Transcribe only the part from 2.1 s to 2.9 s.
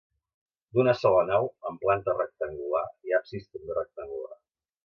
rectangular